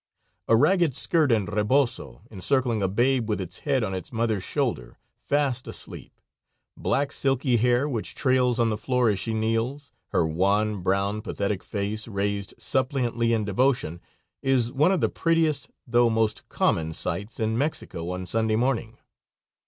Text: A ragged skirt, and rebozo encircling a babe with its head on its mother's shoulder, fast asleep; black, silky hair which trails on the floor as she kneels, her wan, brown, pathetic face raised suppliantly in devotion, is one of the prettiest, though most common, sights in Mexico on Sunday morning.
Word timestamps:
A 0.47 0.55
ragged 0.55 0.95
skirt, 0.95 1.31
and 1.31 1.47
rebozo 1.47 2.23
encircling 2.31 2.81
a 2.81 2.87
babe 2.87 3.29
with 3.29 3.39
its 3.39 3.59
head 3.59 3.83
on 3.83 3.93
its 3.93 4.11
mother's 4.11 4.43
shoulder, 4.43 4.97
fast 5.15 5.67
asleep; 5.67 6.19
black, 6.75 7.11
silky 7.11 7.57
hair 7.57 7.87
which 7.87 8.15
trails 8.15 8.57
on 8.57 8.71
the 8.71 8.79
floor 8.79 9.09
as 9.11 9.19
she 9.19 9.31
kneels, 9.35 9.91
her 10.07 10.25
wan, 10.25 10.81
brown, 10.81 11.21
pathetic 11.21 11.63
face 11.63 12.07
raised 12.07 12.55
suppliantly 12.57 13.31
in 13.31 13.45
devotion, 13.45 14.01
is 14.41 14.71
one 14.73 14.91
of 14.91 15.01
the 15.01 15.07
prettiest, 15.09 15.69
though 15.85 16.09
most 16.09 16.49
common, 16.49 16.93
sights 16.93 17.39
in 17.39 17.55
Mexico 17.55 18.09
on 18.09 18.25
Sunday 18.25 18.55
morning. 18.55 18.97